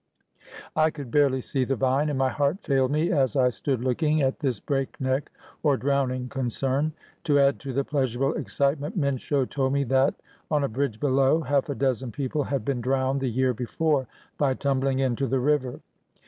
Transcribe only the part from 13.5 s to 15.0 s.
before by tumbling